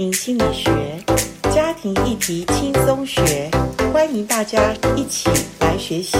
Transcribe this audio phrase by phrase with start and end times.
[0.00, 0.70] 心理学，
[1.52, 3.50] 家庭议题轻松学，
[3.92, 6.16] 欢迎大家一起来学习。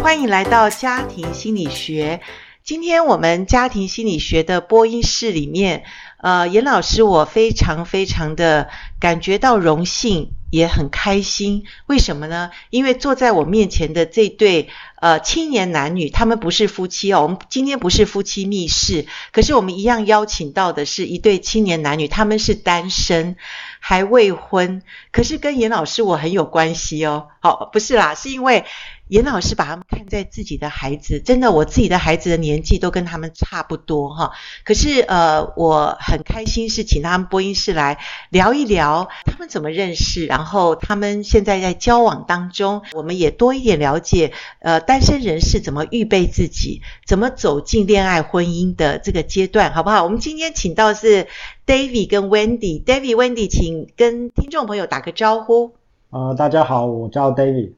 [0.00, 2.20] 欢迎来到家庭心理学。
[2.62, 5.82] 今天我们家庭心理学的播音室里面，
[6.18, 8.68] 呃，严老师，我非常非常的
[9.00, 10.30] 感觉到荣幸。
[10.50, 12.48] 也很开心，为什么呢？
[12.70, 14.68] 因为坐在我面前的这对
[15.04, 17.20] 呃青年男女，他们不是夫妻哦。
[17.24, 23.36] 我们今天不是夫妻密室，可是我们一样邀请到的是一对青年男女，他们是单身，
[23.80, 24.80] 还未婚，
[25.12, 27.28] 可是跟严老师我很有关系哦。
[27.40, 28.64] 好，不是啦，是因为。
[29.08, 34.32] 严老师把他们看在自己的孩子，真的，我自己的孩子的年纪都跟他们差不多哈。
[34.64, 37.98] 可是呃，我很开心是请他们播音室来
[38.30, 50.04] 聊一聊他们怎么认识，然后他们现在在交往当中，我们也多一点了解呃单身人士怎么预备自己，怎么走进恋爱婚姻的这个阶段，好不好？
[50.04, 51.26] 我们今天请到是
[51.66, 55.74] David 跟 Wendy，David Wendy，请跟听众朋友打个招呼。
[56.10, 57.72] 呃，大家好，我叫 David。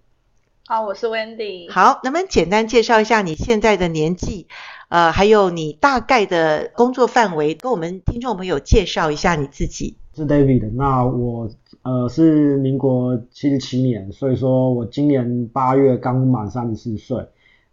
[0.67, 1.73] 好，我是 Wendy。
[1.73, 4.47] 好，能不能简单介绍一下你现在的年纪，
[4.91, 9.97] 呃，还有你大概的工作范围，跟我们听众朋友介绍一下你自己。
[10.17, 11.51] 是 David，那我
[11.83, 17.27] 呃是民国七十七年，所以说我今年八月刚满三十四岁。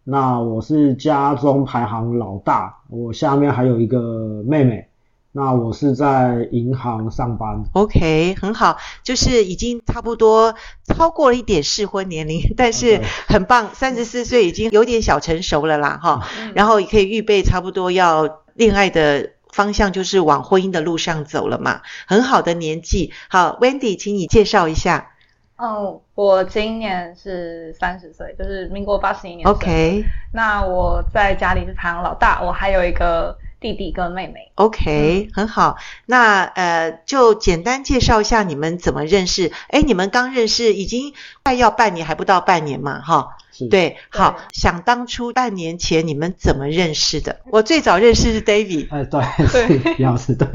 [0.06, 4.88] 那我是家中排行老大，我下面还有一个妹妹。
[5.36, 23.12] 那我是在银行上班，OK，很好，就是已经差不多超过了一点适婚年龄， 但是很棒，三十四岁已经有点小成熟了啦，哈、嗯，然后也可以预备差不多要恋爱的方向，就是往婚姻的路上走了嘛，很好的年纪。
[23.28, 25.12] 好，Wendy，请你介绍一下。
[25.56, 30.04] 嗯，我今年是三十岁，就是民国八十一年，OK。
[30.32, 33.38] 那我在家里是排行老大，我还有一个。
[33.64, 35.78] 弟弟跟妹妹，OK，、嗯、很好。
[36.04, 39.50] 那呃，就简单介绍一下你们怎么认识。
[39.68, 43.38] 哎，你们刚认识已经快要半年，还不到半年嘛，哈。
[43.58, 44.36] 对，对，好。
[44.52, 47.40] 想当初半年前你们怎么认识的？
[47.50, 48.88] 我最早认识是 David。
[48.90, 50.46] 哎，对，是，杨老师对。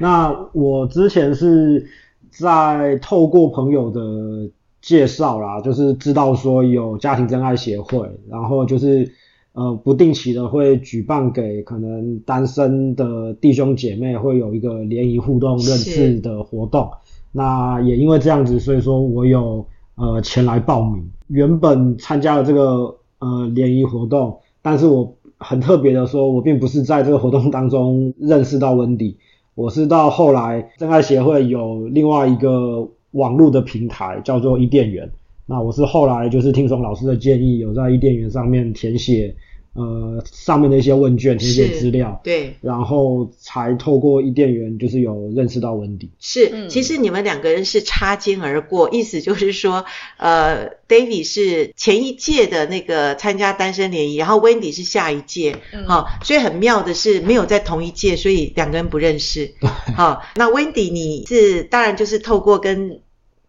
[0.00, 1.88] 那我之前是
[2.32, 4.50] 在透过朋友的
[4.82, 9.14] 介绍啦，就是知道说有家庭真爱协会，然后就是。
[9.52, 16.88] 呃，不定期的会举办给可能单身的弟兄姐妹会有一个联谊互动认识的活动。
[17.32, 19.66] 那也因为这样子，所以说我有
[19.96, 21.10] 呃前来报名。
[21.26, 29.16] 原本参加了这个呃联谊活动，但是我很特别的说，我并不是在这个活动当中认识到温迪，
[29.54, 35.10] 我是到后来真爱协会有另外一个网络的平台叫做伊甸缘。
[35.50, 39.34] 那我是后来就是听从老师的建议，有在伊甸园上面填写
[39.72, 46.08] 呃上面的一些问卷，填写资料，对，然后才透过伊甸园就是有认识到温迪。
[46.20, 49.84] 是，嗯、其实你们两个人是擦肩而过，意思就是说，
[50.18, 59.52] 呃，David 是前一届的那个参加单身联谊，然后温迪是下一届，好、嗯哦，所以很妙的是没有在同一届，所以两个人不认识。
[59.96, 63.00] 好、哦，那温迪你是当然就是透过跟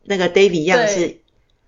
[0.04, 1.21] 那个 David 一样是。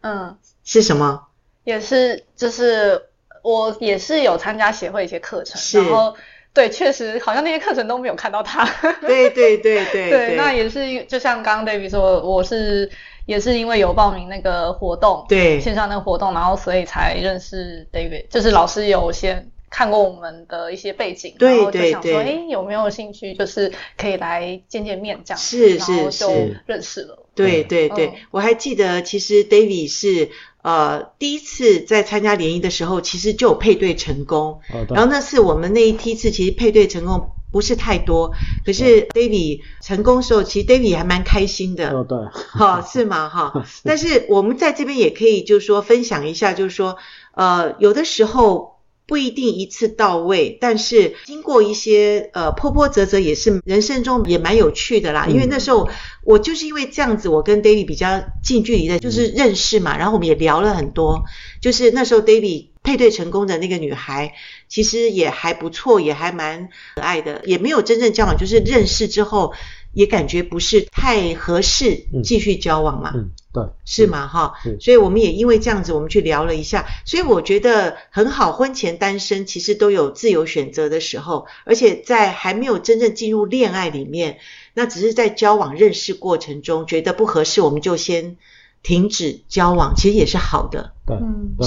[0.04, 1.28] 嗯，是什么？
[1.64, 3.02] 也是，就是
[3.42, 6.16] 我也是有参加协会一些课程，然后
[6.54, 8.64] 对，确实好像那些课程都没有看到他。
[9.02, 12.92] 对对对对 对，那也是，就像刚刚 David 说，我是
[13.26, 27.26] 也是因为有报名那个活动，对，线上那个活动，然后所以才认识 David，就是老师有先看过我们的一些背景，对然后就想说，哎，有没有兴趣，就是可以来见见面这样子，是是是，认识了。
[27.34, 30.30] 对对对、嗯，我还记得，其实 David 是
[30.62, 34.60] 呃第一次在参加联谊的时候，其实就有配对成功。
[34.72, 38.32] 哦、然后那次我们那一梯次其实配对成功不是太多，
[38.64, 41.90] 可是 David 成功的时候，其实 David 还蛮开心的。
[41.90, 43.28] 哦对，哈、 哦、是吗？
[43.28, 46.98] 哈， 但是我们在这边也可以就是说分享一下，就是说
[47.34, 48.73] 呃有的时候。
[49.06, 55.28] 不一定一次到位，但是经过一些呃波波折折，也是人生中也蛮有趣的啦。
[55.28, 55.90] 因为那时候
[56.24, 61.26] 我就是因为这样子，我跟 David 比较近距离的，就是认识嘛，然后我们也聊了很多。
[61.62, 64.34] 就是那时候 David 配对成功的那个女孩，
[64.68, 69.54] 其实也还不错，也还蛮可爱的，也没有真正交往，就是认识之后。
[69.94, 74.28] 也感觉不是太合适继续交往嘛，嗯，嗯，对，是吗？
[74.28, 78.52] 哈，所以我们也因为这样子，我们去聊了一下，所以我觉得很好。
[78.52, 84.40] 婚前单身其实都有自由选择的时候，而且在还没有真正进入恋爱里面，
[84.74, 88.38] 那只是在交往认识过程中觉得不合适，我们就先
[88.82, 91.18] 停止交往，其实也是好的，对，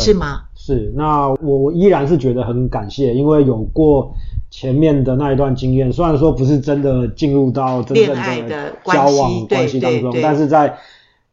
[0.01, 0.49] 是吗？
[0.67, 0.93] 是。
[0.97, 4.13] 那我依然是觉得很感谢，因为有过
[4.51, 8.17] 前面的那一段经验，虽然说不是真的进入到真正
[8.49, 10.77] 的交往关系当中，但是在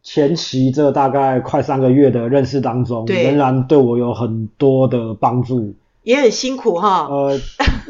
[0.03, 5.73] 前期这大概快三个月的认识当中，仍然对我有很多的帮助。
[6.03, 7.39] 也很辛苦哈，呃，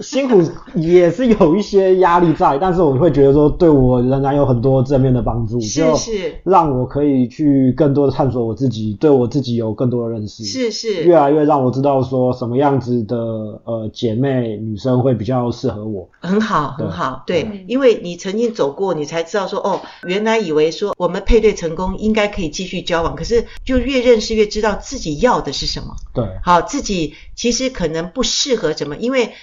[0.02, 0.42] 辛苦
[0.76, 13.18] 也是有一些压力在，但是我会觉得说，对我仍然有很多正面的帮助，是是，让我可以去更多的探索我自己，对我自己有更多的认识，是是，越来越让我知道说什么样子的
[13.64, 28.03] 呃姐妹女生会比较适合我，很好很好，对，对，因为你曾经走过，你才知道说哦，原来以为说我们配对成功应该可以继续交往，可是就越认识越知道自己要的是什么，对，好，自己其实可能。
[28.12, 28.96] 不适合怎么？
[28.98, 29.34] 因为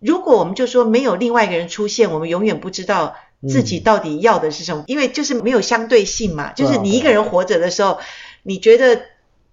[0.00, 3.16] 如果我们就说没有另外一个人出现，我们永远不知道
[3.48, 4.82] 自己到底要的是什么。
[4.82, 7.98] 嗯、因为就是没有相对性嘛，就是你一个人活着的时候，
[8.42, 9.02] 你觉得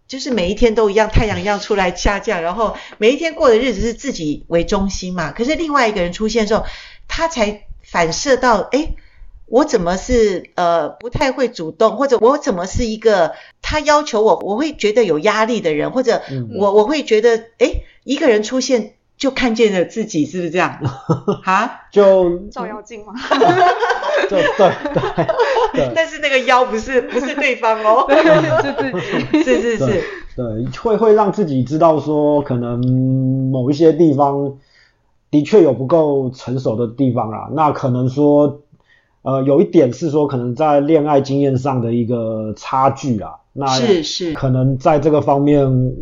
[0.08, 5.32] 就是每一天都一样，太阳一样出来下降，然后每一天过的日子是自己为中心嘛。
[5.32, 6.66] 可是另外一个人出现的时候，
[7.08, 8.96] 他才反射到，诶，
[9.48, 16.22] 我怎么是呃不太会主动，或者我怎么是一个他要求我，我会觉得有压力的人，或者
[16.58, 17.84] 我我会觉得诶。
[18.06, 20.78] 一个人出现就看见了自己，是不是这样？
[21.42, 23.16] 哈，就照妖镜吗？
[24.30, 24.72] 对对
[25.74, 28.06] 对， 但是那个妖不是不是对方哦，
[28.62, 28.92] 是自
[29.34, 30.04] 己，是是是，
[30.36, 32.80] 对，会会让自己知道说，可能
[33.52, 34.56] 某一些地方
[35.32, 37.50] 的确有不够成熟的地方啦。
[37.54, 38.62] 那可能说，
[39.26, 43.32] 呃，有一点是说，可能在恋爱经验上的一个差距啊。
[43.52, 45.94] 那是是，可能在这个方面。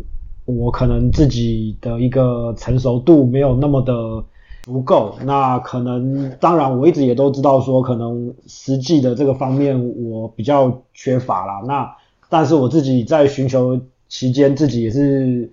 [0.46, 4.22] 我可能自己的一个成熟度没有那么的
[4.64, 11.62] 足够，那可能当然我一直也都知道说，可能实际的这个方面我比较缺乏啦。
[11.66, 11.90] 那
[12.28, 15.50] 但是我自己在寻求期间，自己也是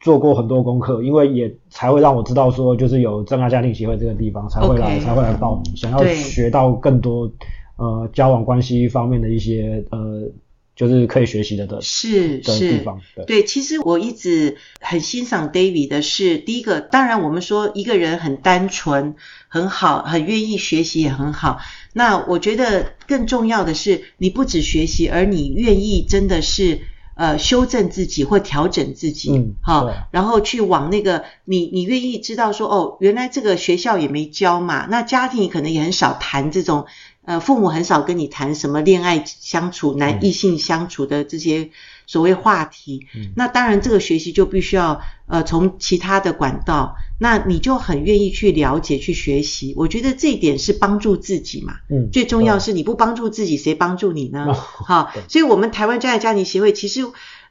[0.00, 5.04] 做过很多功课，因为也才会让我知道说，就是有正爱家庭协会这个地方才会来、okay.
[5.04, 7.30] 才会来报名，想要学到更多
[7.76, 10.28] 呃交往关系方面的一些呃。
[10.76, 19.14] 就是可以学习的的是的地方，对，对，其实我一直很欣赏 David 的是，第一个，当然我们说一个人很单纯，
[19.48, 21.58] 很好，很愿意学习也很好。
[21.92, 26.78] 那我觉得更重要的是，你不止学习，而你愿意真的是
[27.20, 36.86] 呃修正自己或调整自己，嗯，好，然后去往那个你你愿意知道说，哦，原来这个学校也没教嘛，那家庭可能也很少谈这种。
[37.26, 41.68] 呃，父母很少跟你谈什么恋爱相处、男异性相处的这些
[42.10, 43.06] 所谓话题。
[43.14, 43.30] 嗯。
[43.36, 49.74] 那当然，这个学习就必须要呃从其他的管道，那你就很愿意去了解、去学习。
[49.76, 51.74] 我觉得这一点是帮助自己嘛。
[51.88, 52.10] 嗯。
[52.10, 54.52] 最重要是你不帮助自己，谁帮助你呢？
[54.52, 57.02] 好，所以我们台湾真爱家庭协会其实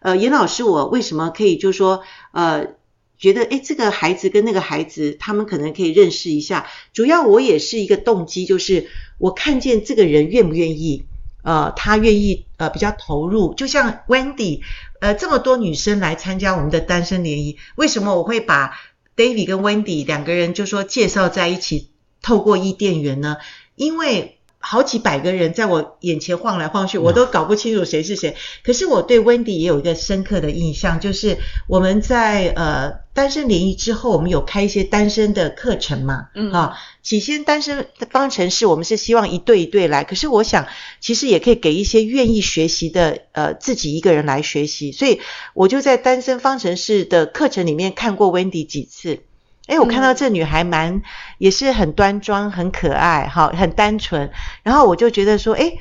[0.02, 2.04] 呃，严老师，我为什么可以就说
[2.34, 2.78] 呃。
[3.22, 6.68] 觉得诶，这个孩子跟那个孩子，他们可能可以认识一下。
[6.94, 11.04] 主要我也是一个动机，就是我看见这个人愿不愿意，
[11.42, 13.54] 呃，他愿意呃比较投入。
[13.54, 14.62] 就像 Wendy，
[15.00, 18.80] 呃，这么多女生来参加我们的单身联谊，为什么我会把
[19.16, 21.92] David 跟 Wendy 两个人就说介绍在一起，
[22.22, 23.38] 透过伊甸园呢？
[23.76, 28.36] 因为好几百个人在我眼前晃来晃去，我都搞不清楚谁是谁。
[28.62, 40.68] 可是我对 Wendy 也有一个深刻的印象，就是我们在呃单身联谊之后，我们有开一些单身的课程嘛，嗯，啊，起先单身方程式我们是希望一对一对来，可是我想
[41.00, 45.22] 其实也可以给一些愿意学习的呃自己一个人来学习，所以
[45.54, 49.22] 我就在单身方程式的课程里面看过 Wendy 几次。
[49.70, 51.02] 诶，我看到这女孩蛮、嗯、
[51.38, 54.32] 也是很端庄、很可爱，哈，很单纯。
[54.64, 55.74] 然后我就觉得说，哎，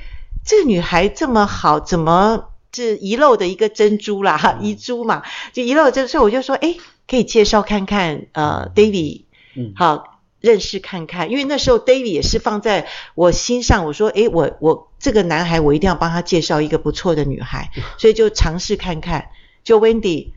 [0.44, 4.36] 这女孩这么好，怎么是遗漏的一个珍珠啦？
[4.36, 6.12] 哈，遗珠嘛，就遗漏的珍珠。
[6.12, 6.76] 所以我就说，哎，
[7.08, 9.24] 可以介绍看看，呃，David，
[9.56, 11.30] 嗯，好，认识看看。
[11.30, 19.30] 因为那时候 David 也是放在我心上，我说，哎，我我这个男孩，我一定要帮他介绍一个不错的女孩， 所以就尝试看看。
[19.64, 20.32] 就 Wendy，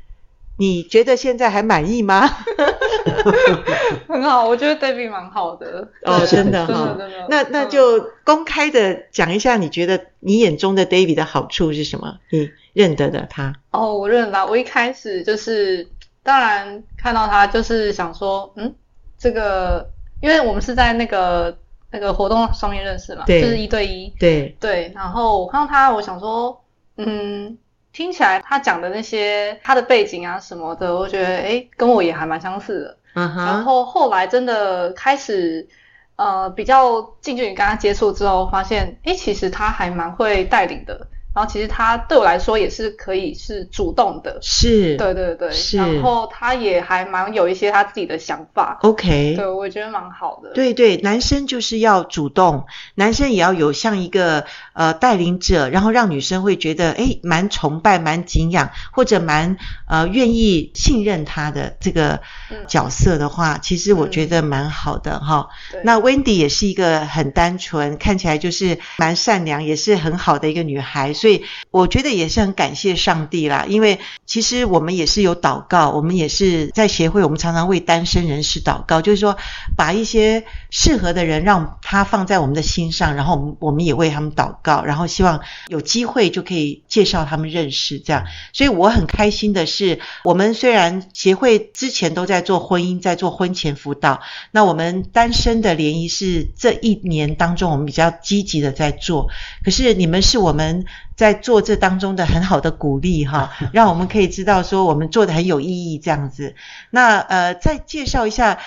[0.61, 2.21] 你觉得现在还满意吗？
[4.07, 6.95] 很好，我觉得 David 蛮好的哦，真的哈，
[7.29, 12.19] 那那就公开的讲一下，你觉得你眼中的 David 的好处是什么？
[12.29, 13.55] 你认得的他？
[13.71, 15.87] 哦，我认得，我一开始就是，
[16.21, 18.71] 当然看到他就是想说，嗯，
[19.17, 19.89] 这个，
[20.19, 21.57] 因为我们是在那个
[21.89, 26.61] 那个活动上面认识嘛，就是一对一，对对，然后我看到他，我想说，
[26.97, 27.57] 嗯。
[27.93, 32.97] 听起来他讲的那些他的背景啊什么的，我觉得诶跟我也还蛮相似的。
[33.13, 33.45] 嗯哼。
[33.45, 35.67] 然后后来真的开始
[36.15, 41.07] 呃比较近距离跟他接触之后，发现诶其实他还蛮会带领的。
[41.33, 45.77] 然后其实他对我来说也是可以是主动的，是，对对对，是。
[45.77, 50.51] 然后他也还蛮有一些他自己的想法，OK，对，我觉得蛮好的。
[50.51, 62.21] 对对，男生就是要主动，男生也要有像一个呃带领者，然后让女生会觉得诶蛮崇拜、蛮敬仰，或者蛮呃愿意信任他的这个
[62.67, 65.49] 角色的话，嗯、其实我觉得蛮好的哈。
[65.73, 71.13] 嗯、那 Wendy 也是一个很单纯，看起来就是蛮善良，也是很好的一个女孩。
[71.13, 79.37] 所以我觉得也是很感谢上帝啦，因为其实我们也是有祷告，我们也是在协会，我们常常为单身人士祷告，就是说
[79.75, 88.25] 把一些适合的人让他放在我们的心上，然后我们我们也为他们祷告，然后希望有机会就可以介绍他们认识这样。
[88.53, 99.29] 所以我很开心的是，我们虽然协会之前都在做婚姻，在做婚前辅导，那我们单身的联谊是这一年当中我们比较积极的在做，
[99.63, 100.85] 可是你们是我们。
[101.13, 106.55] 在做这当中的很好的鼓励哈， 让我们可以知道说我们做的很有意义这样子。
[106.89, 108.57] 那呃，再介绍一下，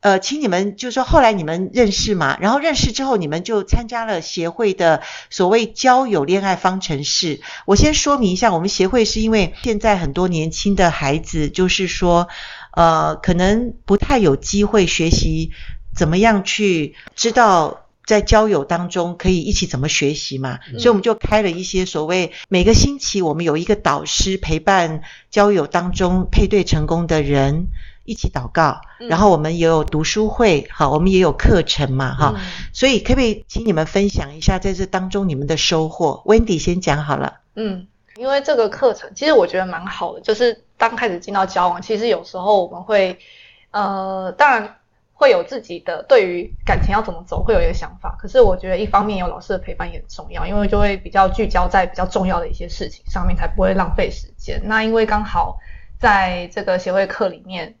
[0.00, 7.40] 呃，请你们就说后来你们认识嘛，然后认识之后你们就参加了协会的所谓交友恋爱方程式。
[7.66, 12.28] 我先说明一下，我们协会是因为现在很多年轻的孩子就是说，
[12.72, 15.52] 呃，可能不太有机会学习
[15.94, 17.86] 怎么样去知道。
[18.06, 20.58] 在交友当中可以一起怎么学习嘛？
[20.78, 27.68] 所以我们就开了一些所谓每个星期我们有一个导师陪伴交友当中配对成功的人
[28.04, 32.34] 一起祷告，然后我们也有读书会，好，我们也有课程嘛，哈。
[32.72, 37.40] 所以可不可以请你们分享一下在这当中你们的收获？Wendy 先讲好了。
[37.54, 43.18] 嗯，因为这个课程其实我觉得蛮好的，就是刚开始进到交往，其实有时候我们会
[43.70, 44.76] 呃，当然。
[45.12, 48.16] 会有自己的对于感情要怎么走，会有一个想法。
[48.18, 54.58] 可是我觉得一方面有老师的陪伴也很重要，因为就会比较聚焦在比较重要的一些事情上面，才不会浪费时间。
[54.64, 55.58] 那因为刚好
[55.98, 57.74] 在这个协会课里面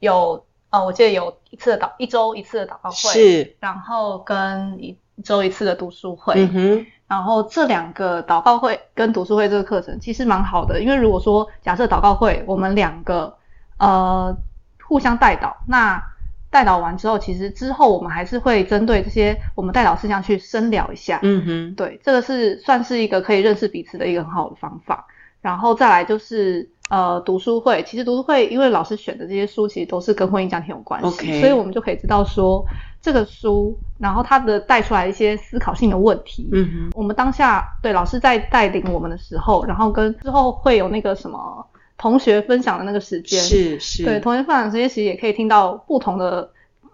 [0.00, 13.36] 有，呃，我记得有一次的祷，一周一次的祷告会，是，然后跟一周一次的读书会，嗯哼，然后这两个祷告会跟读书会这个课程其实蛮好的，因为如果说假设祷告会我们两个
[13.78, 14.36] 呃
[14.82, 16.02] 互相带导，那
[16.50, 21.20] 带导完之后，其实之后我们还是会针对这些我们带导事项去深聊一下。
[21.22, 25.06] 嗯哼，对，这个是算是一个可以认识彼此的一个很好的方法。
[25.40, 32.62] 然后再来就是呃读书会，其实读书会因为老师选的这些书其实都是跟婚姻家庭有关系.所以我们就可以知道说
[33.00, 36.50] 这个书，然后它的带出来一些思考性的问题。
[36.52, 41.66] 嗯哼，我们当下对老师在带领我们的时候，然后跟之后会有那个什么。
[42.02, 46.50] 同学分享的那个时间是是，对，同学分享的时间其实也可以听到不同的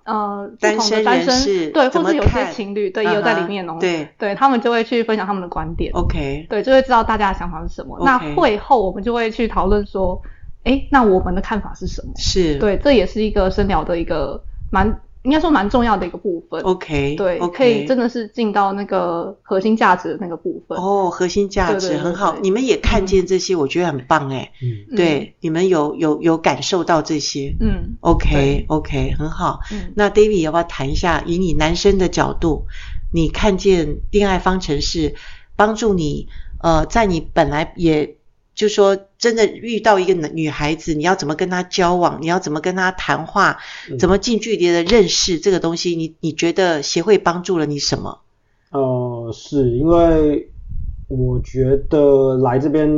[0.07, 1.35] 呃不同的单身
[1.73, 7.99] 对，或者有些情侣对也有在里面哦，对对，他们就会去分享他们的观点，OK，对，就会知道大家的想法是什么。
[8.05, 10.23] 那会后我们就会去讨论说，
[10.65, 12.13] 诶，那我们的看法是什么？
[12.17, 15.01] 是对，这也是一个深聊的一个蛮。
[15.26, 17.50] 应该说蛮重要的一个部分，OK，对，okay.
[17.50, 20.78] 可以真的是进到那个核心价值的那个部分。
[20.78, 24.52] 哦，核心价值很好，你们也看见这些，嗯、我觉得很棒哎。
[24.62, 29.59] 嗯，对，你们有有有感受到这些，嗯，OK OK，很好。
[29.73, 32.66] 嗯，那 David 要不要谈一下，以你男生的角度，
[33.12, 35.16] 你看见恋爱方程式
[35.56, 36.28] 帮助你，
[36.62, 38.16] 呃，在你本来也。
[38.57, 42.21] 就说真的遇到一个女孩子，你要怎么跟她交往？
[42.23, 43.59] 你要怎么跟她谈话？
[43.99, 45.95] 怎么近距离的认识这个东西？
[45.95, 48.21] 你你觉得协会帮助了你什么？
[48.71, 50.51] 呃，是因为
[51.09, 52.91] 我觉得来这边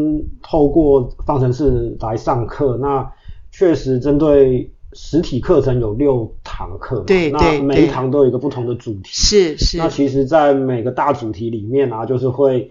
[0.42, 3.12] 透过方程式来上课，那
[3.50, 9.76] 确实针对实体课程有六堂课，对，那每一堂都有一个不同的主题，是是。
[9.76, 12.70] 那其实，在每个大主题里面啊，就是会。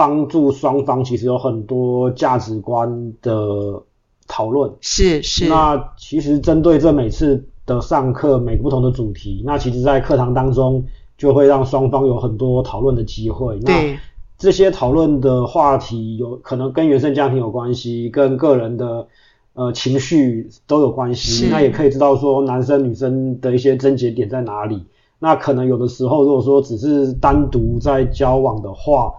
[0.00, 3.82] 帮助双方其实有很多价值观的
[4.26, 5.46] 讨论，是是。
[5.46, 10.82] 那其实针对这每次的上课，每个不同的主题，那其实在课堂当中
[11.18, 13.58] 就会让双方有很多讨论的机会。
[13.60, 13.94] 那
[14.38, 19.06] 这些讨论的话题有可能跟原生家庭有关系，跟个人的
[19.52, 21.48] 呃情绪都有关系。
[21.50, 24.82] 那也可以知道说男生女生的一些症结点在哪里。
[25.18, 29.12] 那可能有的时候如果说只是单独在交往的话，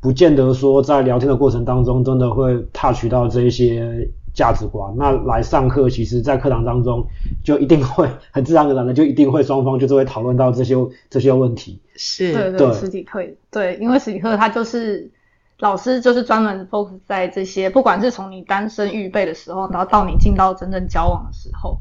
[0.00, 4.94] 不见得说在聊天的过程当中真的会 touch 到这一些价值观。
[4.96, 7.04] 那来上课，其实在课堂当中
[7.44, 10.76] 就一定会很自然而然的就一定会双方就是会讨论到这些
[11.10, 11.80] 这些问题。
[11.96, 15.10] 是，对对，对实体课对，因为实体课它就是
[15.58, 21.76] 老师就是专门 focus 在这些，不管是从你单身预备的时候，然后到你进到真正交往的时候，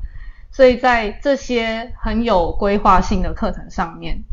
[0.52, 4.24] 所以在这些很有规划性的课程上面，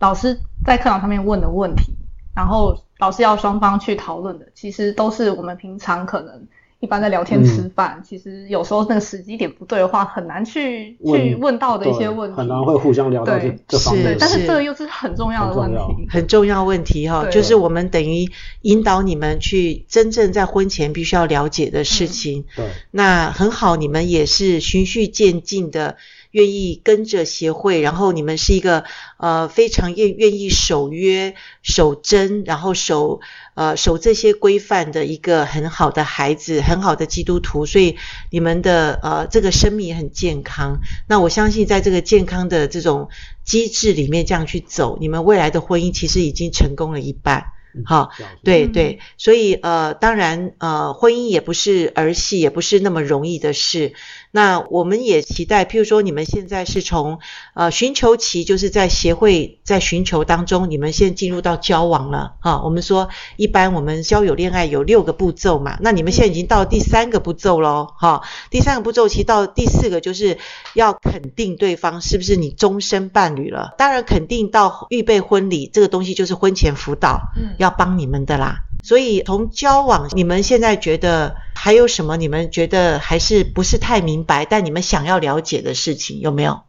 [0.00, 1.94] 老师在课堂上面问的问题。
[2.34, 6.46] 然后老师要双方去讨论的，其实都是我们平常可能。
[6.78, 14.14] 一般在聊天吃饭，嗯、其实有时候那个时机点不对的话，很难去问去问到的一些问题，很难会互相聊到这这方面。
[14.20, 18.28] 但是这个又是很重要的问题，很重要问题哈，就是我们等于
[18.60, 22.44] 引导你们去真正在婚前必须要了解的事情。
[22.54, 25.96] 对、嗯，那很好，你们也是循序渐进的。
[26.36, 28.84] 愿意跟着协会，然后你们是一个
[29.16, 33.20] 呃非常愿愿意守约、守真，然后守
[33.54, 37.96] 呃守这些规范的一个很好的孩子，很好的基督徒，所以
[38.30, 40.80] 你们的呃这个生命也很健康。
[41.08, 43.08] 那我相信在这个健康的这种
[43.42, 47.46] 机制里面这样去走，你们未来的婚姻其实已经成功了一半。
[47.84, 48.08] 好，
[48.42, 53.92] 对对，所以呃，当然呃，婚姻也不是儿戏，也不是那么容易的事。
[54.36, 57.20] 那我们也期待，譬如说你们现在是从
[57.54, 62.60] 呃寻求期，就是在协会在寻求当中，你们现在进入到交往了哈。
[62.62, 68.20] 我们说一般我们交友恋爱有六个步骤嘛，那你们现在已经到第三个步骤喽哈。
[68.50, 70.36] 第三个步骤其实到第四个就是
[70.74, 73.74] 要肯定对方是不是你终身伴侣了。
[73.78, 78.64] 当然肯定到预备婚礼这个东西就是婚前辅导，嗯，要帮你们的啦。
[78.84, 82.16] 所以从交往，你们现在觉得还有什么？
[82.16, 86.60] 你们觉得还是不是太明白，但你们想要了解的事情有没有？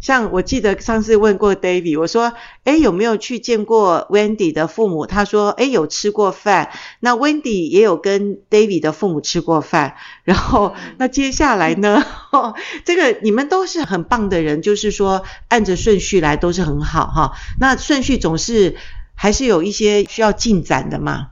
[0.00, 2.34] 像我记得上次问过 David，我说，
[2.64, 5.06] 诶，有没有去见过 Wendy 的父母？
[5.06, 6.70] 他说，诶，有吃过饭。
[7.00, 9.96] 那 Wendy 也有跟 David 的父母吃过饭。
[10.22, 12.04] 然后，那接下来呢？
[12.30, 17.32] 哦， 这个你们都是很棒的人，就是说按着顺序来都是很好哈。
[17.58, 18.76] 那顺序总是
[19.14, 21.28] 还是有一些需要进展的嘛。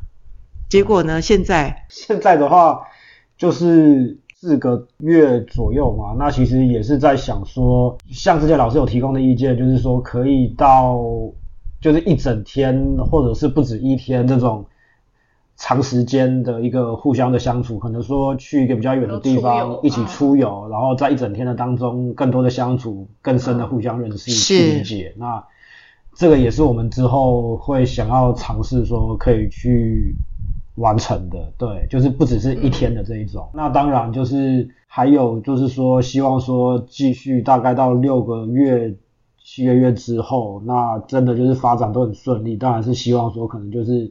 [0.70, 1.20] 结果呢？
[1.20, 2.88] 现在现在的话，
[3.44, 6.14] 就是四个月左右嘛。
[6.18, 10.98] 那其实也是在想说，像之前老师有提供的意见，就是说可以到
[11.78, 14.64] 就是一整天，或者是不止一天这种
[15.58, 17.78] 长时间的一个互相的相处。
[17.78, 25.12] 可能说去一个比较远的地方一起出游，然后在一整天的当中，更多的相处，更深的互相认识、去理解。
[25.18, 25.44] 那
[26.14, 30.16] 这个也是我们之后会想要尝试说可以去。
[30.76, 33.48] 完成的，对，就是不只是一天的这一种。
[33.52, 38.92] 嗯、那当然就是还有就是说，希望说继续大概到六个月、
[39.44, 42.56] 七个月之后，那真的就是发展都很顺利。
[42.56, 44.10] 当然是希望说，可能就是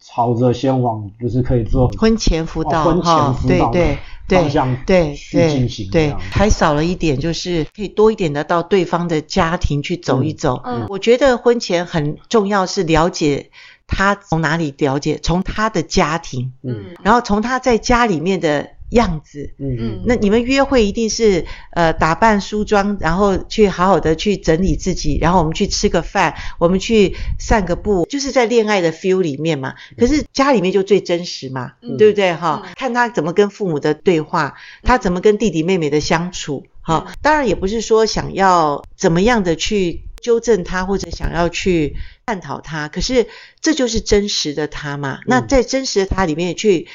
[0.00, 3.96] 朝着先往就是可以做婚前辅导、婚前辅导的
[4.26, 6.12] 方向对去进行对对。
[6.12, 10.60] 对，还少了一点，就是可以多一点的到对方的家庭去走一走。
[10.64, 13.50] 嗯，我觉得婚前很重要是了解。
[13.90, 15.18] 他从哪里了解？
[15.20, 19.76] 从他的家庭，嗯，然后从他在家里面的样子，嗯。
[19.78, 29.74] 嗯，那你们约会一定是呃打扮梳妆，然后去好好的去整理自己，然后我们去吃个饭，我们去散个步，就是在恋爱的 feel 里面嘛。
[29.98, 32.32] 可是家里面就最真实嘛，嗯、对不对？
[32.32, 32.62] 哈？
[32.64, 40.04] 嗯、看他怎么跟父母的对话，他怎么跟弟弟妹妹的相处，哈、嗯，当然也不是说想要怎么样的去。
[40.22, 43.26] 纠正他，或者想要去探讨他，可是
[43.60, 45.18] 这就是真实的他嘛。
[45.20, 46.88] 嗯、那在真实的他里面去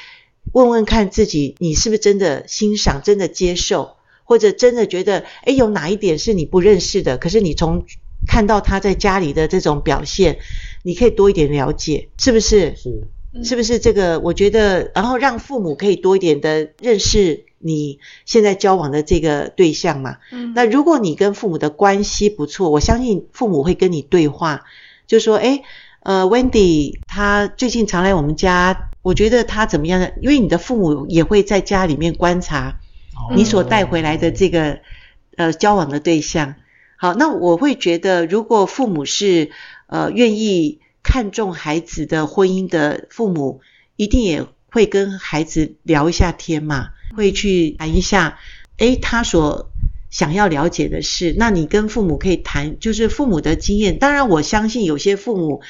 [0.53, 7.17] 问问看自己，你是不是真的欣赏、真的接受，或者真的觉得，诶，有哪一点是你不认识的？
[7.17, 7.85] 可是你从
[8.27, 10.39] 看到他在家里的这种表现，
[10.83, 12.75] 你可以多一点了解，是不是？
[12.75, 13.07] 是。
[13.43, 14.21] 是不是这个？
[14.21, 20.17] 我觉得，然后让父母可以多一点的认识你现在交往的这个对象嘛。
[20.31, 20.53] 嗯。
[20.55, 24.63] 那如果你跟父母的关系不错，我相信父母会跟你对话，
[25.07, 25.63] 就说：“诶，
[26.01, 30.09] 呃，Wendy，他最近常来我们家，我觉得他怎么样呢？
[30.21, 32.79] 因为你的父母也会在家里面观察
[33.35, 34.81] 你所带回来的这个、嗯、
[35.37, 36.55] 呃交往的对象。
[36.97, 39.51] 好，那我会觉得，如果父母是
[39.87, 40.79] 呃愿意。
[41.07, 43.61] 看重孩子的婚姻的父母，
[43.95, 48.37] 一定也会跟孩子聊一下天嘛，会去谈一下，
[48.77, 49.71] 诶，他所
[50.09, 51.33] 想要了解的事。
[51.37, 53.97] 那你跟父母可以谈，就是父母的经验。
[53.97, 55.61] 当然，我相信有些父母。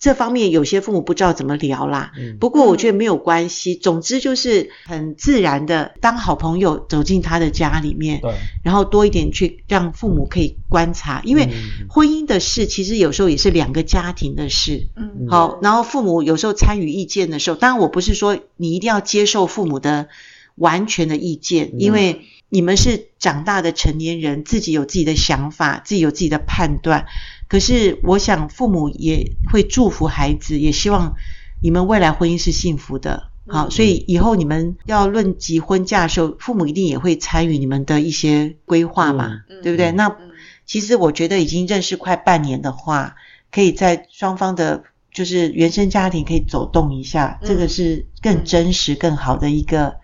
[0.00, 3.74] 这方面有些父母不知道怎么聊啦，不过我觉得没有关系。
[3.74, 11.48] 总之就是很自然的当好朋友走进他的家里面，对，然后多一点去让父母可以观察，因为
[11.88, 20.08] 婚姻的事其实有时候也是两个家庭的事，嗯，好，然后父母有时候参与意见的时候，当然我不是说你一定要接受父母的
[20.56, 27.06] 完全的意见，因为你们是长大的成年人，自己有自己的想法，自己有自己的判断。
[27.48, 31.14] 可是，我想父母也会祝福孩子，也希望
[31.62, 33.30] 你们未来婚姻是幸福的。
[33.46, 39.92] 好，所以以后你们要论及婚嫁的时候，父母一定也会参与你们的一些规划嘛，对不对？
[39.92, 40.16] 那
[40.64, 43.16] 其实我觉得已经认识快半年的话，
[43.52, 49.96] 可以在双方的就是原生家庭可以走动一下，嗯、这个是更真实、更好的一个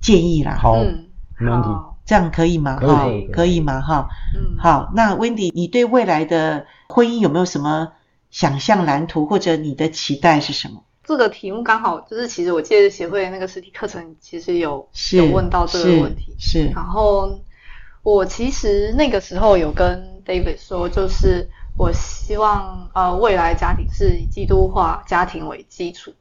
[0.00, 0.56] 建议啦。
[0.60, 1.08] 好，嗯、
[1.38, 1.68] 没问题，
[2.04, 2.76] 这样可以吗？
[2.80, 3.80] 哈，可以吗？
[3.80, 7.92] 哈，嗯，好，那 Wendy，你对未来的婚姻有没有什么
[8.30, 10.82] 想象蓝图，或者你的期待是什么？
[11.04, 17.38] 这个题目刚好就是，其实我借着协会那个实体课程，其实有有问到这个问题，是，是然后
[18.02, 21.48] 我其实那个时候有跟 David 说，就是。
[21.78, 26.12] 我希望呃未来家庭是以基督化家庭为基础，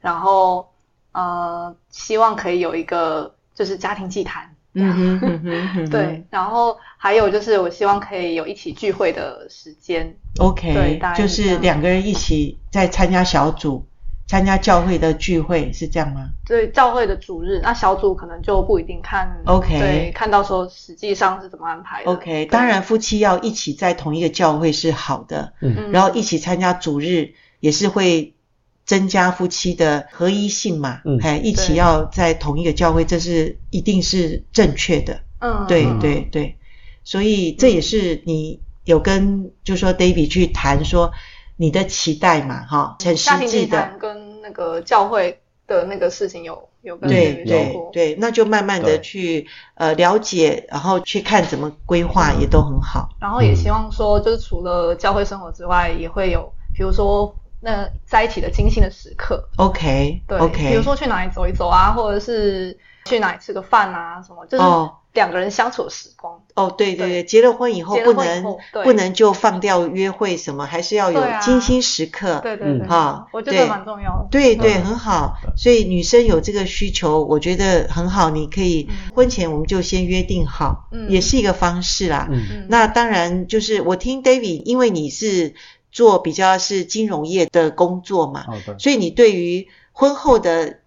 [0.00, 0.66] 然后
[1.14, 13.86] 呃希望可以有一个就是家庭祭坛，嗯哼嗯哼， 对，然后还有就是我希望可以有一起聚会的时间，OK，对，就是两个人一起在参加小组。
[14.26, 16.30] 参加教会的聚会是这样吗？
[16.46, 19.30] 对，教会的主日，那小组可能就不一定看。
[19.44, 22.10] OK，对，看到时候实际上是怎么安排的。
[22.10, 28.33] OK，当然夫妻要一起在同一个教会是好的，嗯，然后一起参加主日也是会
[28.84, 35.20] 增加夫妻的合一性嘛，嗯，哎，一起要在同一个教会，这是一定是正确的。
[35.40, 36.56] 嗯，对对对，
[37.04, 41.12] 所以这也是你有跟就说 David 去谈说。
[41.56, 53.08] 你的期待嘛，哈，很实际的，跟那个教会的那个事情有有跟对对对，那就慢慢的去呃了解，然后去看怎么规划也都很好。
[53.20, 57.32] 然后也希望说，就是除了教会生活之外，也会有比如说
[57.64, 59.48] 那在一起的精心的时刻。
[59.56, 64.64] OK，对，OK，比如说去哪里走一走啊，或者是去哪里吃个饭啊，什么就是。
[65.14, 66.42] 两个人相处的时光。
[66.56, 68.44] 哦，对对对，结了婚以后不能
[68.82, 75.36] 不能就放掉约会什么，还是要有精心时刻，对对对，哈，我觉得蛮重要的，对对，很好。
[75.56, 82.28] 所以女生有这个需求，我觉得很好，你可以婚前我们就先约定好，也是一个方式啦。
[82.68, 85.54] 那当然就是我听 David，因为你是
[85.94, 88.44] 做比较是金融业的工作嘛，
[88.80, 90.80] 所以你对于婚后的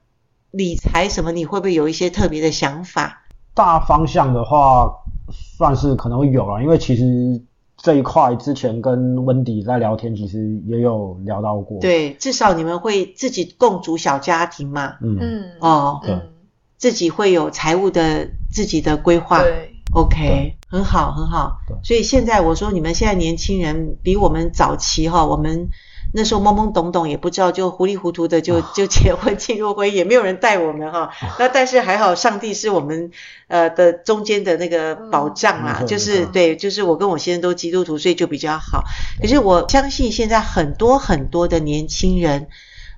[0.52, 3.24] 理财什么，你会不会有一些特别的想法？
[3.54, 4.91] 大方向的话，
[5.32, 7.41] 算是可能会有了，因为其实
[7.78, 11.80] 这一块之前跟温迪在聊天，其实也有聊到过。
[11.80, 14.98] 对，至少你们会自己共组小家庭嘛。
[15.02, 16.20] 嗯嗯哦，对，
[16.78, 19.41] 自己会有财务的自己的规划。
[19.41, 21.60] 对，OK，很好很好。
[21.84, 25.69] 所以现在我说你们现在年轻人比我们早期哈，我们。
[26.13, 31.10] 那时候懵懵懂懂也不知道，就糊里糊涂的就就结婚进入婚姻， 也没有人带我们哈。
[31.38, 33.12] 那但是还好，上帝是我们
[33.50, 38.86] 呃的中间的那个保障啦，就是对，就是我跟我先生都基督徒，所以就比较好。
[39.21, 42.47] 可是我相信现在很多很多的年轻人，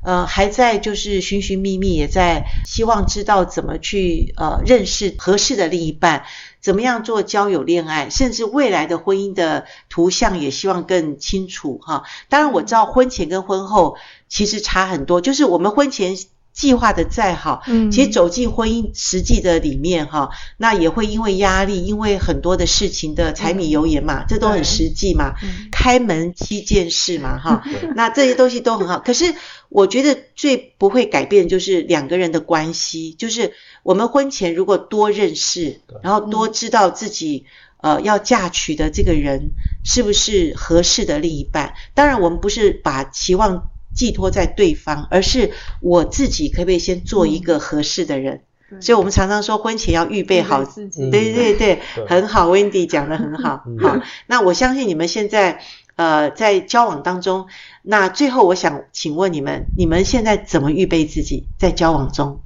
[0.02, 6.26] 呃，还在就是寻寻觅觅，也在希望知道怎么去呃认识合适的另一半。
[6.62, 12.04] 怎么样做交友恋爱，甚至未来的婚姻的图像也希望更清楚哈。
[12.28, 13.96] 当然我知道婚前跟婚后
[14.28, 16.18] 其实差很多，就是我们婚前
[16.60, 25.36] 计划的再好，嗯，其实走进婚姻实际的里面哈，那也会因为压力，因为很多的事情的柴米油盐嘛，这都很实际嘛，
[25.72, 27.64] 开门七件事嘛哈，
[27.96, 29.00] 那这些东西都很好。
[29.00, 29.34] 可是
[29.70, 33.54] 我觉得最不会改变就是两个人的关系，就是。
[33.82, 37.46] 我们婚前如果多认识，然后多知道自己
[37.78, 39.52] 呃要嫁娶的这个人
[39.86, 41.74] 是不是合适的另一半。
[41.94, 43.70] 当然，我们不是把期望
[44.00, 48.44] 寄托在对方，而是我自己可不可以先做一个合适的人？
[48.80, 51.12] 所以我们常常说婚前要预备好自己。
[51.12, 53.66] 对对对，很好，Wendy 讲的很好。
[53.82, 55.60] 好，那我相信你们现在
[55.98, 57.48] 呃在交往当中，
[57.82, 62.40] 那最后我想请问你们，你们现在怎么预备自己在交往中？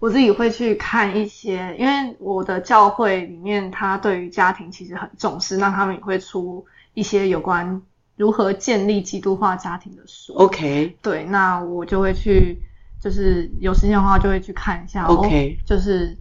[0.00, 7.80] 我自己会去看一些，因为我的教会里面，他对于家庭其实很重视，那他们也会出一些有关
[8.16, 10.32] 如何建立基督化家庭的书。
[10.34, 12.58] OK，对，那我就会去，
[13.00, 15.06] 就是有时间的话就会去看一下。
[15.06, 16.16] OK，就是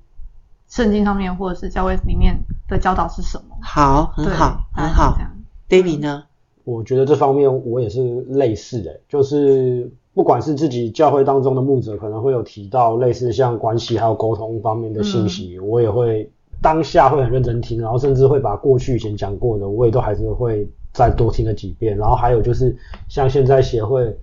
[0.67, 3.56] 圣经上面或者是教会里面的教导是什么？
[3.62, 5.17] 好，很好，很好。
[5.69, 6.23] David 呢？
[6.63, 9.91] 我觉得这方面我也是类似的，就是。
[10.13, 16.30] 不管是自己教会当中的牧者，可能会有提到类似像关系还有沟通方面的信息，嗯、我也会
[16.62, 21.97] 当下会很认真听，然后甚至会把过去以前讲过的，我也都还是会再多听了几遍。
[21.97, 22.75] 然后还有就是
[23.08, 24.15] 像现在协会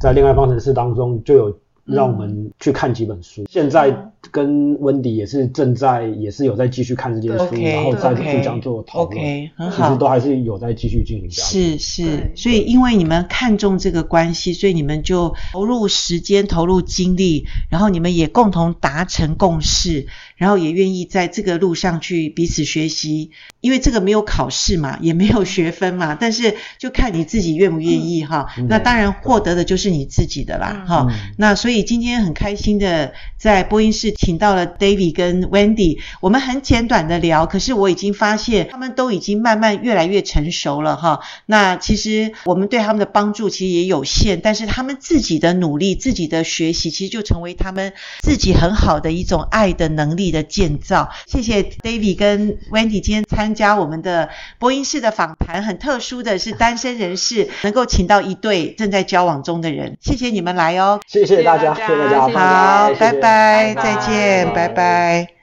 [0.00, 1.58] 在恋爱方程式当中就有。
[1.86, 3.44] 让我们去看几本书。
[3.48, 9.18] 现在跟温迪也是正在，也是有在继续看这件书，然后再去这样做讨论。
[9.18, 9.86] OK，很好。
[9.86, 11.30] 其实都还是有在继续进行。
[11.30, 28.46] 是是，所以因为你们看重这个关系，所以你们就投入时间、投入精力，然后你们也共同达成共识，然后也愿意在这个路上去彼此学习，因为这个没有考试嘛，也没有学分嘛，但是就看你自己愿不愿意哈。
[28.58, 31.06] 嗯、那当然获得的就是你自己的啦哈。
[31.08, 41.20] 嗯、那所以今天很开心的在播音室请到了 David 跟 Wendy，我们很简短的聊，可是我已经发现他们都已经慢慢越来越成熟了哈。
[41.46, 51.10] 那其实我们对他们的帮助其实也有限，但是他们自己的努力、自己的学习，其实就成为他们自己很好的一种爱的能力的建造。
[51.26, 59.96] 谢谢 David 跟 Wendy 今天参加我们的播音室的访谈，很特殊的是单身人士能够请到一对正在交往中的人。
[60.00, 65.35] 谢谢你们来哦，谢谢大家，谢谢大家，好，拜拜，再见，拜拜。